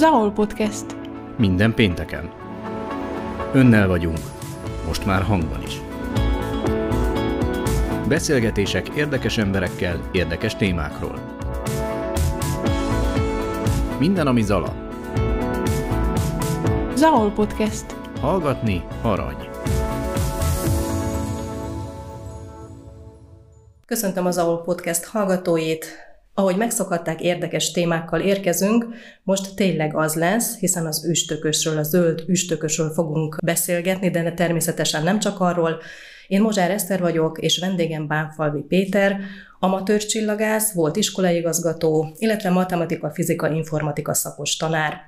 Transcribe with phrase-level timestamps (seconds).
[0.00, 0.96] Zahol Podcast.
[1.36, 2.30] Minden pénteken.
[3.52, 4.18] Önnel vagyunk,
[4.86, 5.80] most már hangban is.
[8.08, 11.38] Beszélgetések érdekes emberekkel, érdekes témákról.
[13.98, 14.74] Minden, ami Zala.
[16.94, 17.96] Zahol Podcast.
[18.20, 19.48] Hallgatni arany.
[23.86, 26.09] Köszöntöm az AOL Podcast hallgatóit.
[26.40, 28.86] Ahogy megszokhatták, érdekes témákkal érkezünk,
[29.22, 35.18] most tényleg az lesz, hiszen az üstökösről, a zöld üstökösről fogunk beszélgetni, de természetesen nem
[35.18, 35.80] csak arról.
[36.28, 39.20] Én Mozsár Eszter vagyok, és vendégem Bánfalvi Péter,
[39.58, 45.00] amatőr csillagász, volt iskolaigazgató, illetve matematika, fizika, informatika szakos tanár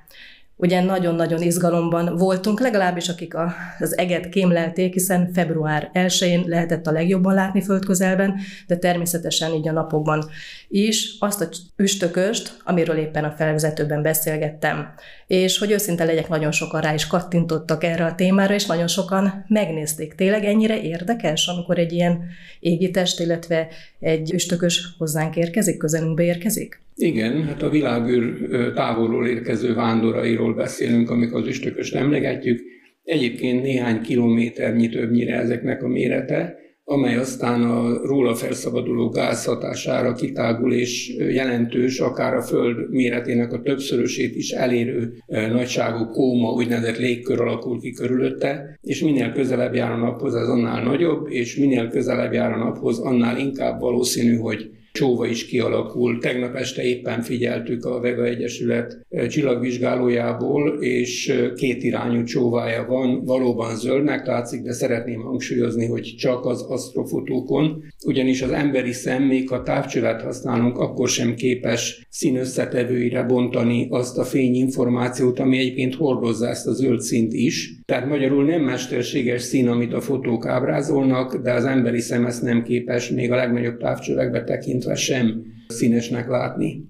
[0.63, 3.33] ugye nagyon-nagyon izgalomban voltunk, legalábbis akik
[3.79, 8.35] az eget kémlelték, hiszen február 1-én lehetett a legjobban látni földközelben,
[8.67, 10.29] de természetesen így a napokban
[10.67, 14.93] is azt a üstököst, amiről éppen a felvezetőben beszélgettem.
[15.27, 19.45] És hogy őszinte legyek, nagyon sokan rá is kattintottak erre a témára, és nagyon sokan
[19.47, 20.15] megnézték.
[20.15, 22.23] Tényleg ennyire érdekes, amikor egy ilyen
[22.59, 23.67] égitest, illetve
[24.03, 26.79] egy üstökös hozzánk érkezik, közelünkbe érkezik?
[26.95, 32.61] Igen, hát a világűr távolról érkező vándorairól beszélünk, amikor az üstököst emlegetjük.
[33.03, 40.73] Egyébként néhány kilométernyi többnyire ezeknek a mérete, amely aztán a róla felszabaduló gáz hatására kitágul
[40.73, 47.79] és jelentős, akár a Föld méretének a többszörösét is elérő nagyságú kóma, úgynevezett légkör alakul
[47.79, 52.51] ki körülötte, és minél közelebb jár a naphoz, az annál nagyobb, és minél közelebb jár
[52.51, 56.19] a naphoz, annál inkább valószínű, hogy csóva is kialakul.
[56.19, 64.25] Tegnap este éppen figyeltük a Vega Egyesület csillagvizsgálójából, és két irányú csóvája van, valóban zöldnek
[64.25, 70.21] látszik, de szeretném hangsúlyozni, hogy csak az asztrofotókon, ugyanis az emberi szem, még ha távcsövet
[70.21, 77.01] használunk, akkor sem képes színösszetevőire bontani azt a fényinformációt, ami egyébként hordozza ezt a zöld
[77.01, 77.71] szint is.
[77.85, 82.63] Tehát magyarul nem mesterséges szín, amit a fotók ábrázolnak, de az emberi szem ezt nem
[82.63, 84.43] képes még a legnagyobb távcsövekbe
[84.83, 86.85] tekintve sem színesnek látni.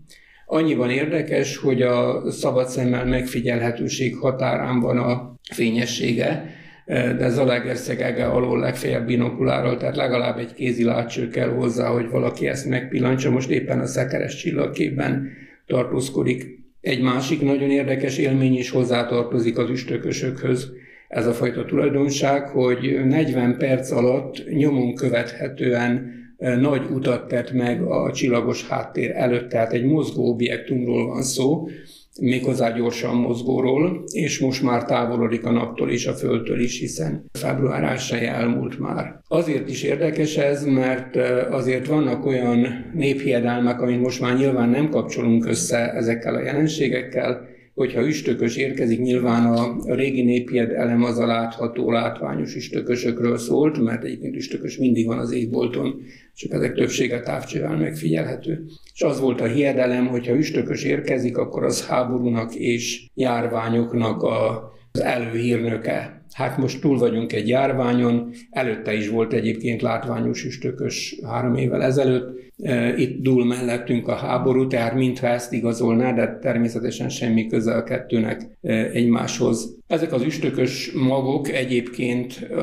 [0.45, 6.45] Annyiban érdekes, hogy a szabad szemmel megfigyelhetőség határán van a fényessége,
[6.87, 12.47] de Zalaegerszeg ege alól legfeljebb binokulárral, tehát legalább egy kézi látcső kell hozzá, hogy valaki
[12.47, 13.29] ezt megpillantsa.
[13.29, 15.27] Most éppen a szekeres csillagképben
[15.67, 16.45] tartózkodik.
[16.81, 20.71] Egy másik nagyon érdekes élmény is hozzátartozik az üstökösökhöz,
[21.07, 26.22] ez a fajta tulajdonság, hogy 40 perc alatt nyomon követhetően
[26.59, 31.67] nagy utat tett meg a csillagos háttér előtt, tehát egy mozgó objektumról van szó,
[32.19, 37.83] méghozzá gyorsan mozgóról, és most már távolodik a naptól és a Földtől is, hiszen február
[38.11, 39.19] 1 elmúlt már.
[39.27, 41.15] Azért is érdekes ez, mert
[41.51, 48.06] azért vannak olyan néphiedelmek, amit most már nyilván nem kapcsolunk össze ezekkel a jelenségekkel, hogyha
[48.06, 54.35] üstökös érkezik, nyilván a régi népied elem az a látható, látványos üstökösökről szólt, mert egyébként
[54.35, 56.01] üstökös mindig van az égbolton,
[56.35, 58.66] csak ezek többsége távcsővel megfigyelhető.
[58.94, 66.22] És az volt a hiedelem, hogyha üstökös érkezik, akkor az háborúnak és járványoknak az előhírnöke.
[66.33, 72.51] Hát most túl vagyunk egy járványon, előtte is volt egyébként látványos üstökös három évvel ezelőtt,
[72.63, 77.83] e, itt dúl mellettünk a háború, tehát mintha ezt igazolná, de természetesen semmi köze a
[77.83, 79.77] kettőnek e, egymáshoz.
[79.88, 82.57] Ezek az üstökös magok egyébként e,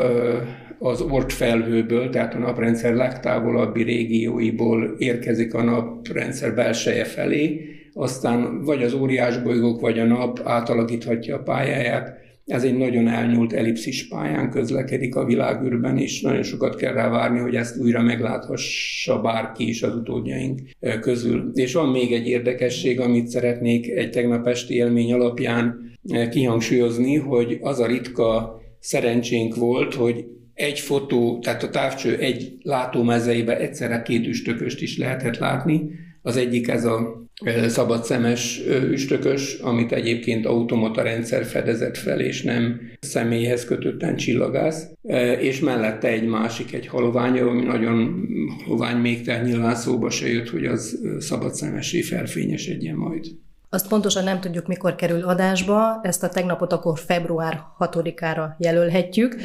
[0.78, 8.94] az ortfelhőből, tehát a naprendszer legtávolabbi régióiból érkezik a naprendszer belseje felé, aztán vagy az
[8.94, 12.19] óriás bolygók, vagy a nap átalakíthatja a pályáját,
[12.50, 17.38] ez egy nagyon elnyúlt ellipszis pályán közlekedik a világűrben, és nagyon sokat kell rá várni,
[17.38, 20.60] hogy ezt újra megláthassa bárki is az utódjaink
[21.00, 21.50] közül.
[21.54, 25.90] És van még egy érdekesség, amit szeretnék egy tegnap esti élmény alapján
[26.30, 30.24] kihangsúlyozni, hogy az a ritka szerencsénk volt, hogy
[30.54, 35.90] egy fotó, tehát a távcső egy látómezeibe egyszerre két üstököst is lehetett látni.
[36.22, 37.28] Az egyik ez a
[37.68, 38.60] szabad szemes
[38.90, 44.86] üstökös, amit egyébként automata rendszer fedezett fel, és nem személyhez kötötten csillagász,
[45.40, 48.28] és mellette egy másik, egy halovány, ami nagyon
[48.64, 53.26] halovány még, tehát nyilván szóba se jött, hogy az szabad szemesé felfényesedjen majd.
[53.72, 59.36] Azt pontosan nem tudjuk, mikor kerül adásba, ezt a tegnapot akkor február 6-ára jelölhetjük.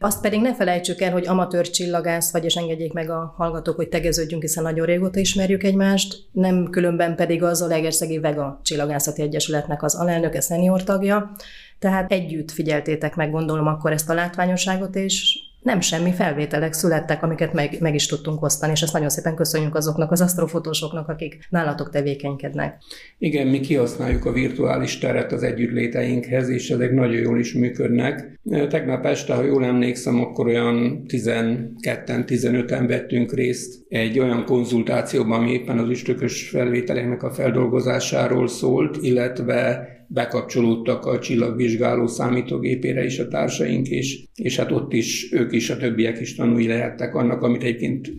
[0.00, 3.88] Azt pedig ne felejtsük el, hogy amatőr csillagász vagy, és engedjék meg a hallgatók, hogy
[3.88, 9.82] tegeződjünk, hiszen nagyon régóta ismerjük egymást, nem különben pedig az a Legerszegi Vega Csillagászati Egyesületnek
[9.82, 11.30] az alelnöke, szenior tagja,
[11.78, 17.52] tehát együtt figyeltétek meg, gondolom, akkor ezt a látványosságot, és nem semmi felvételek születtek, amiket
[17.52, 21.90] meg, meg is tudtunk osztani, és ezt nagyon szépen köszönjük azoknak az asztrofotósoknak, akik nálatok
[21.90, 22.76] tevékenykednek.
[23.18, 28.40] Igen, mi kihasználjuk a virtuális teret az együttléteinkhez, és ezek nagyon jól is működnek.
[28.68, 35.78] Tegnap este, ha jól emlékszem, akkor olyan 12-15-en vettünk részt egy olyan konzultációban, ami éppen
[35.78, 44.24] az üstökös felvételeknek a feldolgozásáról szólt, illetve bekapcsolódtak a csillagvizsgáló számítógépére is a társaink, és,
[44.34, 48.12] és hát ott is ők is, a többiek is tanulni lehettek annak, amit egyébként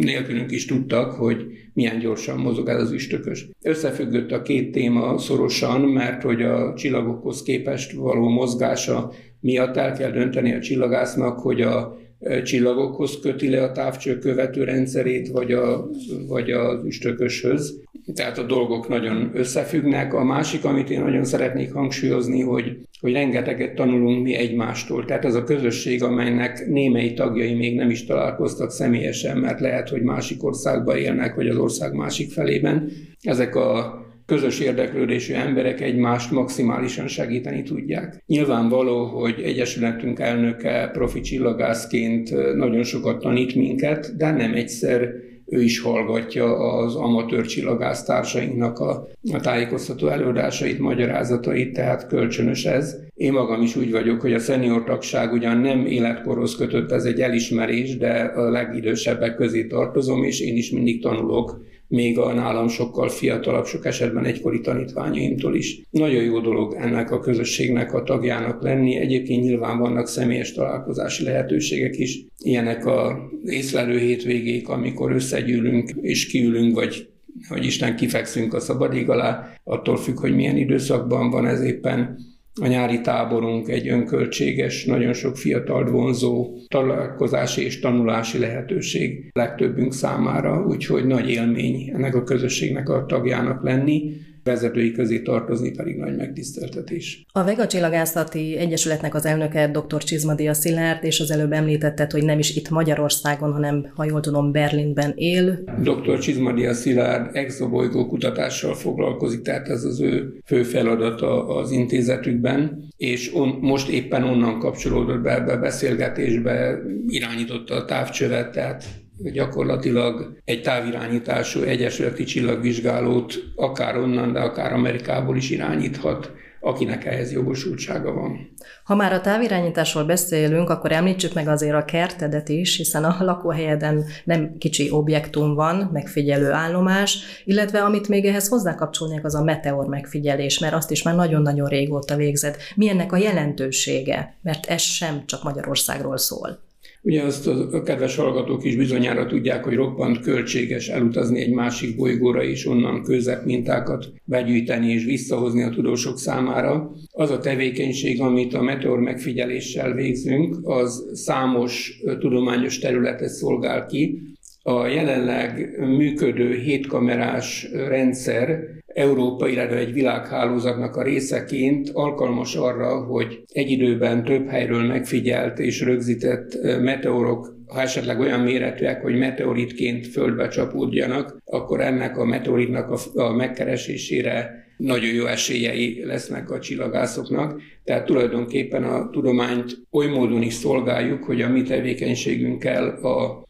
[0.00, 3.48] nélkülünk is tudtak, hogy milyen gyorsan mozog ez az üstökös.
[3.62, 10.10] Összefüggött a két téma szorosan, mert hogy a csillagokhoz képest való mozgása miatt el kell
[10.10, 11.98] dönteni a csillagásznak, hogy a
[12.44, 15.88] csillagokhoz köti le a távcső követő rendszerét, vagy, a,
[16.28, 17.82] vagy az üstököshöz.
[18.14, 20.14] Tehát a dolgok nagyon összefüggnek.
[20.14, 25.04] A másik, amit én nagyon szeretnék hangsúlyozni, hogy, hogy rengeteget tanulunk mi egymástól.
[25.04, 30.02] Tehát ez a közösség, amelynek némely tagjai még nem is találkoztak személyesen, mert lehet, hogy
[30.02, 32.90] másik országban élnek, vagy az ország másik felében.
[33.20, 38.22] Ezek a közös érdeklődésű emberek egymást maximálisan segíteni tudják.
[38.26, 45.10] Nyilvánvaló, hogy Egyesületünk elnöke profi csillagászként nagyon sokat tanít minket, de nem egyszer
[45.46, 52.96] ő is hallgatja az amatőr csillagásztársainknak a, a tájékoztató előadásait, magyarázatait, tehát kölcsönös ez.
[53.14, 57.20] Én magam is úgy vagyok, hogy a szenior tagság ugyan nem életkorhoz kötött, ez egy
[57.20, 63.08] elismerés, de a legidősebbek közé tartozom, és én is mindig tanulok még a nálam sokkal
[63.08, 65.80] fiatalabb, sok esetben egykori tanítványaimtól is.
[65.90, 68.96] Nagyon jó dolog ennek a közösségnek a tagjának lenni.
[68.96, 72.24] Egyébként nyilván vannak személyes találkozási lehetőségek is.
[72.38, 77.08] Ilyenek a észlelő hétvégék, amikor összegyűlünk és kiülünk, vagy
[77.48, 82.18] hogy Isten kifekszünk a szabadég alá, attól függ, hogy milyen időszakban van ez éppen
[82.60, 90.66] a nyári táborunk egy önköltséges, nagyon sok fiatal vonzó találkozási és tanulási lehetőség legtöbbünk számára,
[90.66, 97.24] úgyhogy nagy élmény ennek a közösségnek a tagjának lenni vezetői közé tartozni pedig nagy megtiszteltetés.
[97.32, 100.02] A Vega Csillagászati Egyesületnek az elnöke dr.
[100.02, 104.52] Csizmadia Szilárd, és az előbb említetted, hogy nem is itt Magyarországon, hanem, ha jól tudom,
[104.52, 105.64] Berlinben él.
[105.82, 106.18] Dr.
[106.18, 113.58] Csizmadia Szilárd exobolygó kutatással foglalkozik, tehát ez az ő fő feladata az intézetükben, és on,
[113.60, 118.84] most éppen onnan kapcsolódott be ebbe a beszélgetésbe, irányította a távcsövet, tehát
[119.18, 128.12] gyakorlatilag egy távirányítású egyesületi csillagvizsgálót akár onnan, de akár Amerikából is irányíthat, akinek ehhez jogosultsága
[128.12, 128.54] van.
[128.84, 134.04] Ha már a távirányításról beszélünk, akkor említsük meg azért a kertedet is, hiszen a lakóhelyeden
[134.24, 140.58] nem kicsi objektum van, megfigyelő állomás, illetve amit még ehhez hozzákapcsolnék, az a meteor megfigyelés,
[140.58, 142.56] mert azt is már nagyon-nagyon régóta végzett.
[142.76, 144.38] Mi ennek a jelentősége?
[144.42, 146.63] Mert ez sem csak Magyarországról szól.
[147.06, 152.42] Ugye azt a kedves hallgatók is bizonyára tudják, hogy roppant költséges elutazni egy másik bolygóra
[152.42, 156.90] és onnan közep mintákat begyűjteni és visszahozni a tudósok számára.
[157.12, 164.22] Az a tevékenység, amit a meteor megfigyeléssel végzünk, az számos tudományos területet szolgál ki.
[164.62, 168.58] A jelenleg működő hétkamerás rendszer
[168.94, 175.80] Európa, illetve egy világhálózatnak a részeként alkalmas arra, hogy egy időben több helyről megfigyelt és
[175.80, 183.20] rögzített meteorok, ha esetleg olyan méretűek, hogy meteoritként földbe csapódjanak, akkor ennek a meteoritnak a,
[183.20, 187.60] a megkeresésére nagyon jó esélyei lesznek a csillagászoknak.
[187.84, 193.44] Tehát tulajdonképpen a tudományt oly módon is szolgáljuk, hogy a mi tevékenységünkkel a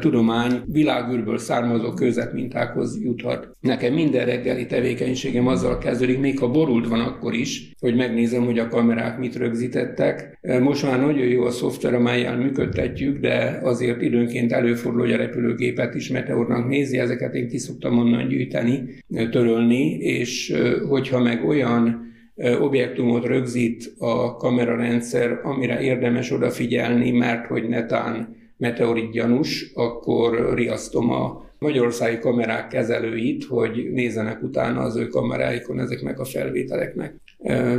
[0.00, 1.92] tudomány világűrből származó
[2.32, 3.56] mintákhoz juthat.
[3.60, 8.58] Nekem minden reggeli tevékenységem azzal kezdődik, még ha borult van akkor is, hogy megnézem, hogy
[8.58, 10.38] a kamerák mit rögzítettek.
[10.60, 15.94] Most már nagyon jó a szoftver, amelyel működtetjük, de azért időnként előfordul, hogy a repülőgépet
[15.94, 18.84] is meteornak nézi, ezeket én ki szoktam onnan gyűjteni,
[19.30, 20.54] törölni, és
[20.88, 22.06] hogyha meg olyan
[22.60, 31.46] objektumot rögzít a kamerarendszer, amire érdemes odafigyelni, mert hogy netán meteorit gyanús, akkor riasztom a
[31.58, 37.14] magyarországi kamerák kezelőit, hogy nézzenek utána az ő kameráikon ezeknek a felvételeknek.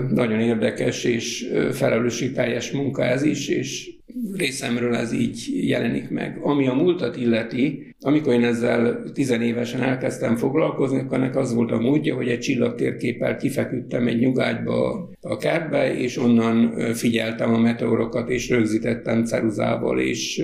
[0.09, 3.91] Nagyon érdekes és felelősségteljes munka ez is, és
[4.37, 6.39] részemről ez így jelenik meg.
[6.41, 11.79] Ami a múltat illeti, amikor én ezzel tizenévesen elkezdtem foglalkozni, akkor ennek az volt a
[11.79, 18.49] módja, hogy egy csillagtérképpel kifeküdtem egy nyugágyba a kertbe, és onnan figyeltem a meteorokat, és
[18.49, 20.43] rögzítettem ceruzával és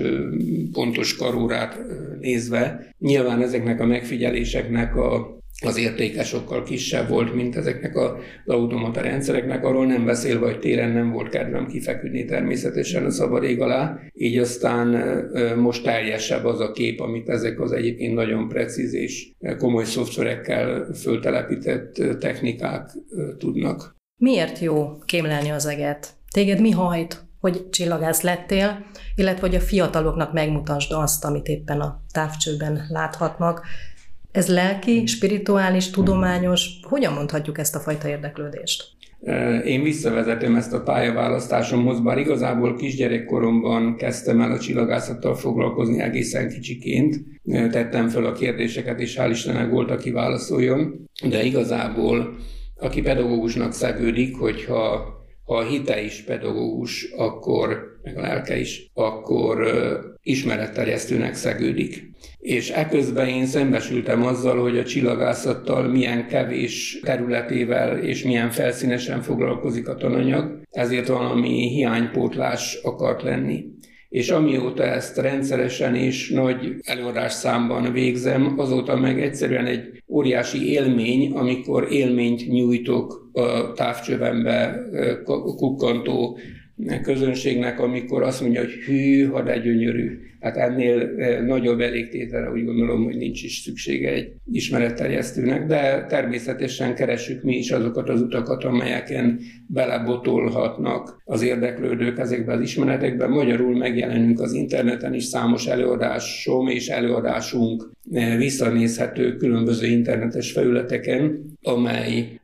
[0.72, 1.84] pontos karórát
[2.20, 2.94] nézve.
[2.98, 8.12] Nyilván ezeknek a megfigyeléseknek a az értéke sokkal kisebb volt, mint ezeknek az
[8.46, 13.60] automata rendszereknek, arról nem beszélve, hogy téren nem volt kedvem kifeküdni természetesen a szabad ég
[13.60, 14.88] alá, így aztán
[15.56, 21.94] most teljesebb az a kép, amit ezek az egyébként nagyon precíz és komoly szoftverekkel föltelepített
[22.18, 22.90] technikák
[23.38, 23.96] tudnak.
[24.20, 26.14] Miért jó kémlelni az eget?
[26.32, 32.02] Téged mi hajt, hogy csillagász lettél, illetve hogy a fiataloknak megmutasd azt, amit éppen a
[32.12, 33.66] távcsőben láthatnak,
[34.36, 38.84] ez lelki, spirituális, tudományos, hogyan mondhatjuk ezt a fajta érdeklődést?
[39.64, 47.16] Én visszavezetem ezt a pályaválasztásomhoz, bár igazából kisgyerekkoromban kezdtem el a csillagászattal foglalkozni egészen kicsiként.
[47.70, 51.08] Tettem fel a kérdéseket, és hál' Istennek volt, aki válaszoljon.
[51.28, 52.36] De igazából,
[52.76, 55.15] aki pedagógusnak szegődik, hogyha
[55.46, 59.68] ha a hite is pedagógus, akkor, meg a lelke is, akkor
[60.22, 62.10] ismeretterjesztőnek szegődik.
[62.38, 69.88] És eközben én szembesültem azzal, hogy a csillagászattal milyen kevés területével és milyen felszínesen foglalkozik
[69.88, 73.74] a tananyag, ezért valami hiánypótlás akart lenni
[74.08, 81.32] és amióta ezt rendszeresen és nagy előadás számban végzem, azóta meg egyszerűen egy óriási élmény,
[81.32, 84.78] amikor élményt nyújtok a távcsövembe
[85.56, 86.38] kukkantó
[87.02, 90.18] közönségnek, amikor azt mondja, hogy hű, ha de gyönyörű.
[90.40, 91.10] Hát ennél
[91.46, 97.70] nagyobb elégtételre úgy gondolom, hogy nincs is szüksége egy ismeretterjesztőnek, de természetesen keressük mi is
[97.70, 103.26] azokat az utakat, amelyeken belebotolhatnak az érdeklődők ezekbe az ismeretekbe.
[103.26, 107.90] Magyarul megjelenünk az interneten is számos előadásom és előadásunk
[108.36, 112.40] visszanézhető különböző internetes felületeken, amely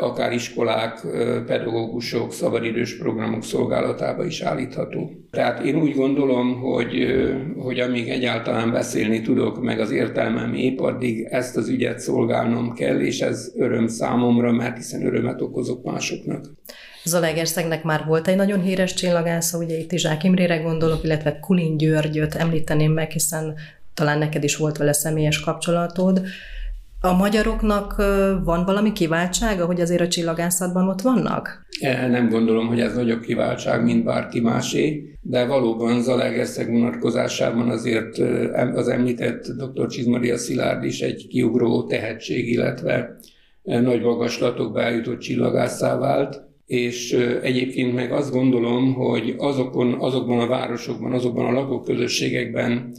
[0.00, 1.00] akár iskolák,
[1.46, 5.10] pedagógusok, szabadidős programok szolgálatába is állítható.
[5.30, 7.06] Tehát én úgy gondolom, hogy,
[7.58, 13.00] hogy amíg egyáltalán beszélni tudok, meg az értelmem épp, addig ezt az ügyet szolgálnom kell,
[13.00, 16.44] és ez öröm számomra, mert hiszen örömet okozok másoknak.
[17.04, 22.34] Zalaegerszegnek már volt egy nagyon híres csillagásza, ugye itt Izsák Imrére gondolok, illetve Kulin Györgyöt
[22.34, 23.54] említeném meg, hiszen
[23.94, 26.22] talán neked is volt vele személyes kapcsolatod.
[27.00, 27.96] A magyaroknak
[28.44, 31.66] van valami kiváltsága, hogy azért a csillagászatban ott vannak?
[31.80, 38.18] E, nem gondolom, hogy ez nagyobb kiváltság, mint bárki másé, de valóban Zalaegerszeg vonatkozásában azért
[38.74, 39.86] az említett dr.
[39.86, 43.16] Csizmaria Szilárd is egy kiugró tehetség, illetve
[43.62, 47.12] nagy magaslatokba eljutott csillagászá vált és
[47.42, 52.92] egyébként meg azt gondolom, hogy azokon, azokban a városokban, azokban a lakóközösségekben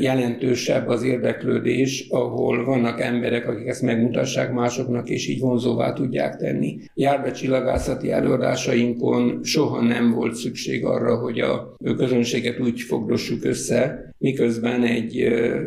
[0.00, 6.78] jelentősebb az érdeklődés, ahol vannak emberek, akik ezt megmutassák másoknak, és így vonzóvá tudják tenni.
[6.94, 15.20] Járbecsillagászati előadásainkon soha nem volt szükség arra, hogy a közönséget úgy fogdossuk össze, miközben egy,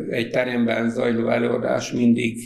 [0.09, 2.37] egy teremben zajló előadás mindig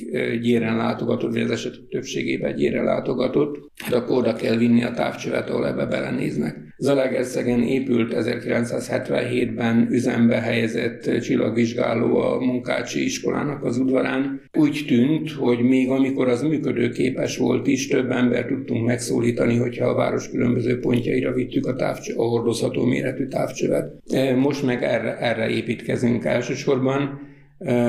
[0.42, 5.50] gyéren látogatott, vagy az esetek többségében gyéren látogatott, de akkor oda kell vinni a távcsövet,
[5.50, 6.69] ahol ebbe belenéznek.
[6.80, 14.42] Zalaegerszegen épült 1977-ben üzembe helyezett csillagvizsgáló a munkácsi iskolának az udvarán.
[14.58, 19.96] Úgy tűnt, hogy még amikor az működőképes volt is, több ember tudtunk megszólítani, hogyha a
[19.96, 23.94] város különböző pontjaira vittük a, távcsö, a hordozható méretű távcsövet.
[24.38, 27.29] Most meg erre, erre építkezünk elsősorban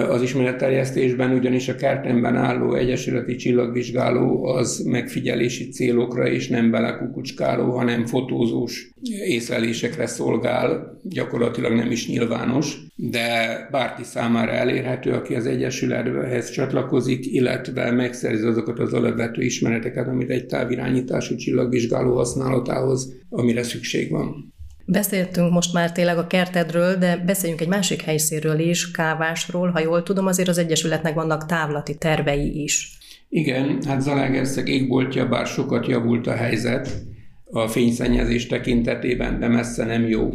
[0.08, 8.06] az ismeretterjesztésben, ugyanis a kertemben álló egyesületi csillagvizsgáló az megfigyelési célokra és nem belekukucskáló, hanem
[8.06, 8.90] fotózós
[9.26, 17.90] észlelésekre szolgál, gyakorlatilag nem is nyilvános, de bárki számára elérhető, aki az Egyesülethez csatlakozik, illetve
[17.90, 24.54] megszerzi azokat az alapvető ismereteket, amit egy távirányítású csillagvizsgáló használatához, amire szükség van.
[24.92, 29.70] Beszéltünk most már tényleg a kertedről, de beszéljünk egy másik helyszínről is, Kávásról.
[29.70, 32.98] Ha jól tudom, azért az Egyesületnek vannak távlati tervei is.
[33.28, 37.02] Igen, hát Zalaegerszeg égboltja, bár sokat javult a helyzet,
[37.44, 40.30] a fényszennyezés tekintetében, de messze nem jó.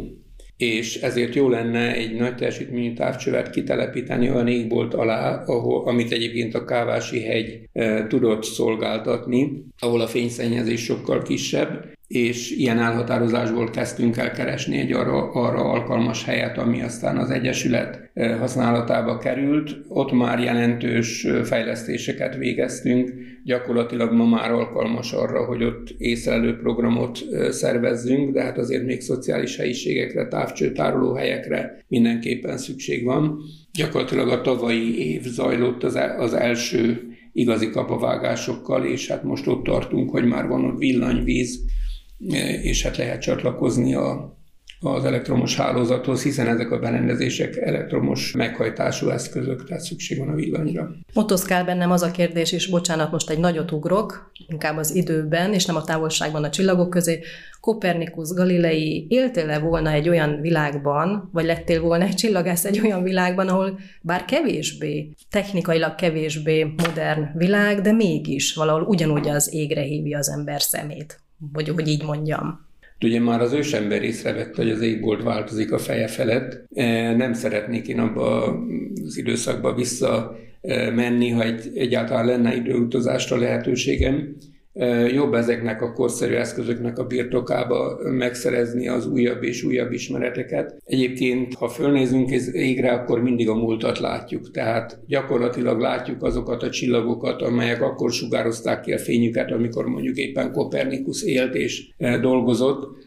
[0.56, 6.54] És ezért jó lenne egy nagy teljesítményű távcsövet kitelepíteni olyan égbolt alá, ahol, amit egyébként
[6.54, 14.16] a Kávási hegy e, tudott szolgáltatni, ahol a fényszennyezés sokkal kisebb, és ilyen elhatározásból kezdtünk
[14.16, 19.76] el keresni egy arra, arra alkalmas helyet, ami aztán az Egyesület használatába került.
[19.88, 23.12] Ott már jelentős fejlesztéseket végeztünk,
[23.44, 27.18] gyakorlatilag ma már alkalmas arra, hogy ott észlelő programot
[27.50, 33.38] szervezzünk, de hát azért még szociális helyiségekre, távcsőtároló helyekre mindenképpen szükség van.
[33.72, 37.00] Gyakorlatilag a tavalyi év zajlott az, e, az első
[37.32, 41.64] igazi kapavágásokkal, és hát most ott tartunk, hogy már van ott villanyvíz,
[42.62, 44.36] és hát lehet csatlakozni a,
[44.80, 50.90] az elektromos hálózathoz, hiszen ezek a berendezések elektromos meghajtású eszközök, tehát szükség van a villanyra.
[51.14, 55.64] Motoszkál bennem az a kérdés is, bocsánat, most egy nagyot ugrok, inkább az időben, és
[55.64, 57.20] nem a távolságban a csillagok közé.
[57.60, 63.48] Kopernikus, Galilei, éltél-e volna egy olyan világban, vagy lettél volna egy csillagász egy olyan világban,
[63.48, 70.30] ahol bár kevésbé, technikailag kevésbé modern világ, de mégis valahol ugyanúgy az égre hívja az
[70.30, 72.64] ember szemét, vagy hogy így mondjam.
[73.02, 76.64] Ugye már az ősember észrevette, hogy az égbolt változik a feje felett.
[76.74, 78.58] E, nem szeretnék én abba
[79.06, 80.36] az időszakba vissza
[80.94, 84.36] menni, ha egy, egyáltalán lenne időutazásra lehetőségem
[85.12, 90.76] jobb ezeknek a korszerű eszközöknek a birtokába megszerezni az újabb és újabb ismereteket.
[90.84, 94.50] Egyébként, ha fölnézünk égre, akkor mindig a múltat látjuk.
[94.50, 100.52] Tehát gyakorlatilag látjuk azokat a csillagokat, amelyek akkor sugározták ki a fényüket, amikor mondjuk éppen
[100.52, 101.88] Kopernikus élt és
[102.20, 103.04] dolgozott.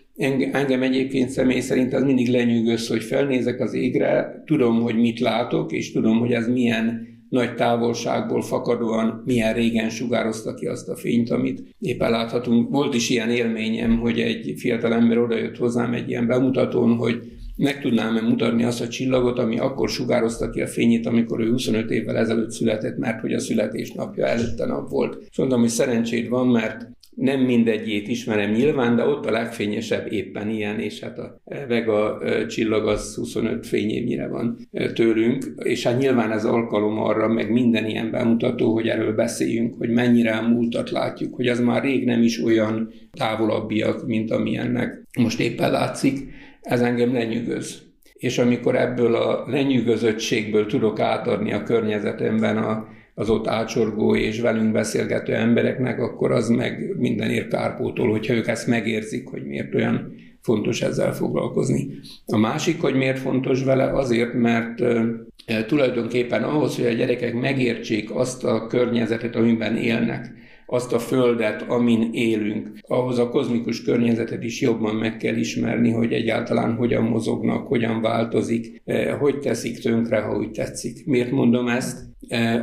[0.51, 5.71] Engem egyébként személy szerint az mindig lenyűgöz, hogy felnézek az égre, tudom, hogy mit látok,
[5.71, 11.29] és tudom, hogy ez milyen nagy távolságból fakadóan milyen régen sugározta ki azt a fényt,
[11.29, 12.69] amit éppen láthatunk.
[12.69, 17.21] Volt is ilyen élményem, hogy egy fiatal ember odajött hozzám egy ilyen bemutatón, hogy
[17.55, 21.91] meg tudnám-e mutatni azt a csillagot, ami akkor sugározta ki a fényét, amikor ő 25
[21.91, 25.17] évvel ezelőtt született, mert hogy a születésnapja előtte nap volt.
[25.29, 26.87] És mondom, hogy szerencséd van, mert
[27.19, 32.87] nem mindegyét ismerem nyilván, de ott a legfényesebb éppen ilyen, és hát a Vega csillag
[32.87, 34.57] az 25 fényévnyire van
[34.93, 39.89] tőlünk, és hát nyilván ez alkalom arra, meg minden ilyen bemutató, hogy erről beszéljünk, hogy
[39.89, 45.39] mennyire a múltat látjuk, hogy az már rég nem is olyan távolabbiak, mint amilyennek most
[45.39, 46.19] éppen látszik,
[46.61, 47.81] ez engem lenyűgöz.
[48.13, 52.87] És amikor ebből a lenyűgözöttségből tudok átadni a környezetemben a
[53.19, 58.67] az ott ácsorgó és velünk beszélgető embereknek, akkor az meg mindenért kárpótol, hogyha ők ezt
[58.67, 61.87] megérzik, hogy miért olyan fontos ezzel foglalkozni.
[62.25, 64.83] A másik, hogy miért fontos vele, azért, mert
[65.67, 70.33] tulajdonképpen ahhoz, hogy a gyerekek megértsék azt a környezetet, amiben élnek,
[70.65, 72.71] azt a földet, amin élünk.
[72.87, 78.81] Ahhoz a kozmikus környezetet is jobban meg kell ismerni, hogy egyáltalán hogyan mozognak, hogyan változik,
[79.19, 81.05] hogy teszik tönkre, ha úgy tetszik.
[81.05, 82.07] Miért mondom ezt?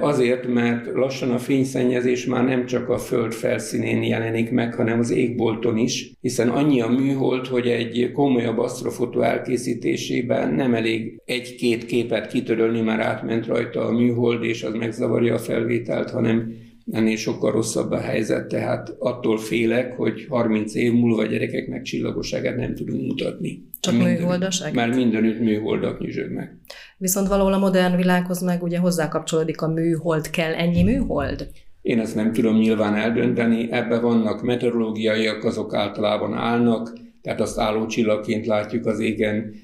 [0.00, 5.10] Azért, mert lassan a fényszennyezés már nem csak a föld felszínén jelenik meg, hanem az
[5.10, 12.26] égbolton is, hiszen annyi a műhold, hogy egy komolyabb asztrofotó elkészítésében nem elég egy-két képet
[12.26, 16.52] kitörölni, már átment rajta a műhold, és az megzavarja a felvételt, hanem
[16.90, 22.56] ennél sokkal rosszabb a helyzet, tehát attól félek, hogy 30 év múlva a gyerekeknek csillagosságát
[22.56, 23.64] nem tudunk mutatni.
[23.80, 24.74] Csak műholdaság?
[24.74, 26.56] Már mindenütt műholdak nyüzsögnek.
[26.98, 30.30] Viszont valahol a modern világhoz meg ugye hozzákapcsolódik a műhold.
[30.30, 31.48] Kell ennyi műhold?
[31.82, 37.86] Én ezt nem tudom nyilván eldönteni, ebbe vannak meteorológiaiak, azok általában állnak, tehát azt álló
[37.86, 39.54] csillagként látjuk az égen,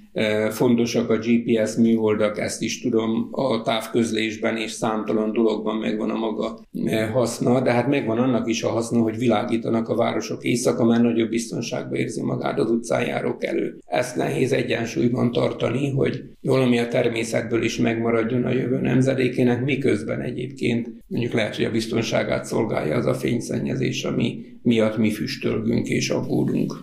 [0.51, 6.59] Fontosak a GPS műholdak, ezt is tudom, a távközlésben és számtalan dologban megvan a maga
[7.13, 11.29] haszna, de hát megvan annak is a haszna, hogy világítanak a városok éjszaka, mert nagyobb
[11.29, 13.79] biztonságban érzi magát az utcán járók elő.
[13.87, 20.91] Ezt nehéz egyensúlyban tartani, hogy valami a természetből is megmaradjon a jövő nemzedékének, miközben egyébként
[21.07, 26.75] mondjuk lehet, hogy a biztonságát szolgálja az a fényszennyezés, ami miatt mi füstölgünk és aggódunk.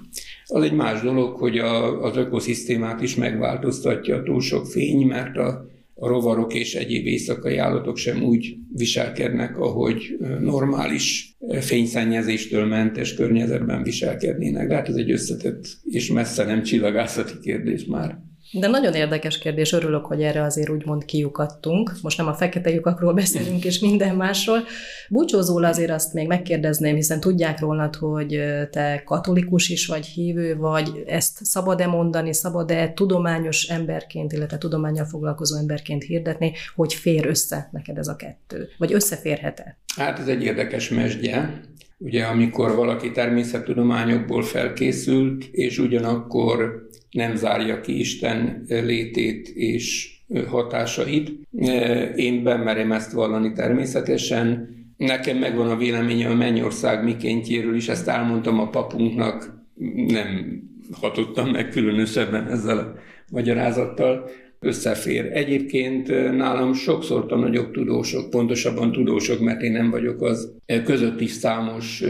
[0.51, 5.37] Az egy más dolog, hogy a, az ökoszisztémát is megváltoztatja a túl sok fény, mert
[5.37, 13.83] a, a rovarok és egyéb éjszakai állatok sem úgy viselkednek, ahogy normális fényszennyezéstől mentes környezetben
[13.83, 14.67] viselkednének.
[14.67, 18.28] De hát ez egy összetett és messze nem csillagászati kérdés már.
[18.51, 21.91] De nagyon érdekes kérdés, örülök, hogy erre azért úgymond kiukadtunk.
[22.01, 24.63] Most nem a fekete lyukakról beszélünk, és minden másról.
[25.09, 31.03] Búcsózól azért azt még megkérdezném, hiszen tudják rólad, hogy te katolikus is vagy, hívő vagy,
[31.07, 37.97] ezt szabad-e mondani, szabad-e tudományos emberként, illetve tudományjal foglalkozó emberként hirdetni, hogy fér össze neked
[37.97, 38.67] ez a kettő?
[38.77, 39.77] Vagy összeférhet-e?
[39.95, 41.61] Hát ez egy érdekes mesdje.
[41.97, 50.17] Ugye amikor valaki természettudományokból felkészült, és ugyanakkor nem zárja ki Isten létét és
[50.47, 51.31] hatásait.
[52.15, 54.77] Én bemerem ezt vallani természetesen.
[54.97, 59.63] Nekem megvan a véleményem a Mennyország mikéntjéről is, ezt elmondtam a papunknak,
[60.07, 62.93] nem hatottam meg különösebben ezzel a
[63.31, 65.29] magyarázattal, összefér.
[65.33, 70.53] Egyébként nálam sokszor a nagyobb tudósok, pontosabban tudósok, mert én nem vagyok az
[70.85, 72.03] között is számos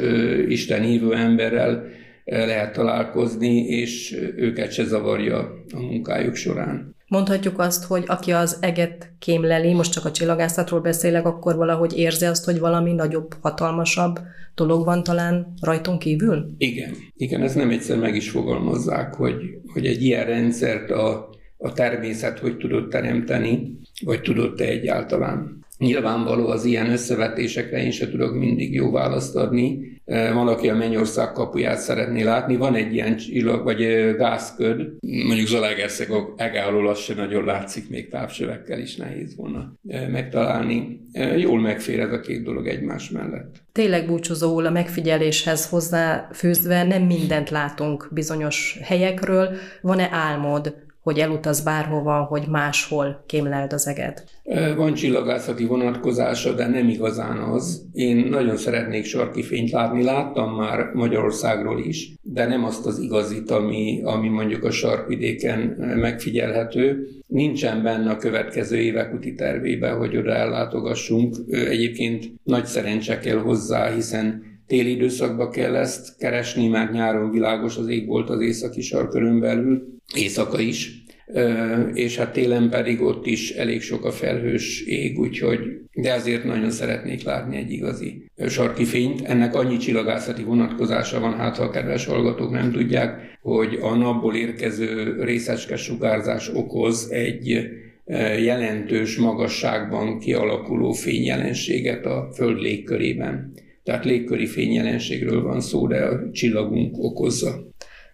[0.47, 1.85] Isten hívő emberrel
[2.29, 5.37] lehet találkozni, és őket se zavarja
[5.73, 6.95] a munkájuk során.
[7.07, 12.25] Mondhatjuk azt, hogy aki az eget kémleli, most csak a csillagászatról beszélek, akkor valahogy érzi
[12.25, 14.19] azt, hogy valami nagyobb, hatalmasabb
[14.55, 16.45] dolog van talán rajtunk kívül?
[16.57, 19.35] Igen, igen, ez nem egyszer meg is fogalmazzák, hogy,
[19.73, 25.65] hogy egy ilyen rendszert a, a természet hogy tudott teremteni, vagy tudott-e egyáltalán.
[25.79, 29.97] Nyilvánvaló az ilyen összevetésekre én se tudok mindig jó választ adni.
[30.05, 32.55] Van, aki a Mennyország kapuját szeretné látni.
[32.55, 33.77] Van egy ilyen csillag, vagy
[34.17, 34.77] gázköd,
[35.27, 39.73] mondjuk Zalaegerszeg egállól az se nagyon látszik, még távsövekkel is nehéz volna
[40.11, 40.99] megtalálni.
[41.37, 43.55] Jól megfér ez a két dolog egymás mellett.
[43.71, 49.49] Tényleg búcsúzóul a megfigyeléshez hozzáfűzve nem mindent látunk bizonyos helyekről.
[49.81, 54.23] Van-e álmod, hogy elutaz bárhova, hogy máshol kémleld az eget?
[54.75, 57.85] Van csillagászati vonatkozása, de nem igazán az.
[57.93, 63.51] Én nagyon szeretnék sarki fényt látni, láttam már Magyarországról is, de nem azt az igazit,
[63.51, 65.59] ami, ami mondjuk a sarkvidéken
[65.95, 67.07] megfigyelhető.
[67.27, 71.35] Nincsen benne a következő évek úti tervében, hogy oda ellátogassunk.
[71.49, 77.87] Egyébként nagy szerencse kell hozzá, hiszen téli időszakban kell ezt keresni, mert nyáron világos az
[77.87, 81.03] ég volt az északi sarkörön belül, éjszaka is,
[81.93, 85.59] és hát télen pedig ott is elég sok a felhős ég, úgyhogy,
[85.93, 89.21] de azért nagyon szeretnék látni egy igazi sarki fényt.
[89.21, 94.35] Ennek annyi csillagászati vonatkozása van, hát ha a kedves hallgatók nem tudják, hogy a napból
[94.35, 97.69] érkező részecske sugárzás okoz egy
[98.43, 103.53] jelentős magasságban kialakuló fényjelenséget a Föld légkörében.
[103.89, 107.55] Tehát légköri fényjelenségről van szó, de a csillagunk okozza.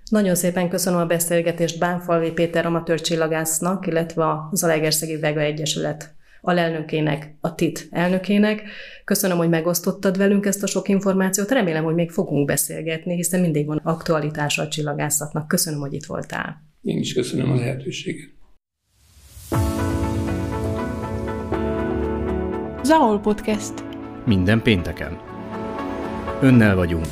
[0.10, 7.36] Nagyon szépen köszönöm a beszélgetést Bánfalvi Péter amatőr csillagásznak, illetve a Zalaegerszegi Vega Egyesület alelnökének,
[7.42, 8.64] a TIT elnökének.
[9.06, 11.52] Köszönöm, hogy megosztottad velünk ezt a sok információt.
[11.52, 15.48] Remélem, hogy még fogunk beszélgetni, hiszen mindig van aktualitása a csillagászatnak.
[15.48, 16.64] Köszönöm, hogy itt voltál.
[16.82, 18.30] Én is köszönöm a lehetőséget.
[22.84, 23.74] Zahol Podcast.
[24.26, 25.25] Minden pénteken.
[26.42, 27.06] Önnel vagyunk.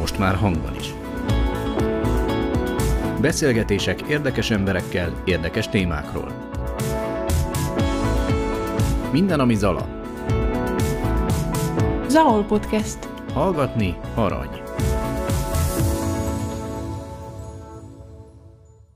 [0.00, 0.94] Most már hangban is.
[3.20, 6.32] Beszélgetések érdekes emberekkel, érdekes témákról.
[9.12, 9.86] Minden, ami Zala.
[12.08, 12.98] Zahol Podcast.
[13.32, 14.62] Hallgatni arany.